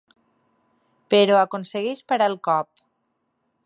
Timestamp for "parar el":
2.13-2.39